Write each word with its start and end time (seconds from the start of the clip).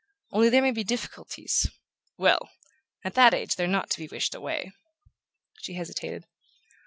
Only 0.31 0.49
there 0.49 0.63
may 0.63 0.71
be 0.71 0.83
difficulties" 0.83 1.67
"Well! 2.17 2.49
At 3.05 3.13
that 3.13 3.35
age 3.35 3.55
they're 3.55 3.67
not 3.67 3.83
always 3.83 3.91
to 3.91 3.97
be 3.99 4.07
wished 4.07 4.33
away." 4.33 4.71
She 5.61 5.75
hesitated. 5.75 6.25